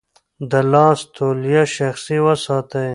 [0.51, 2.87] د لاس توليه شخصي وساتئ.